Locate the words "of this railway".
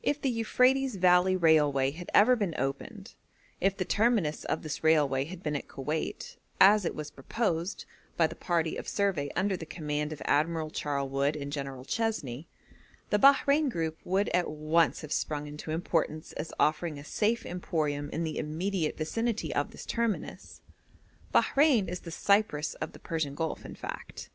4.44-5.24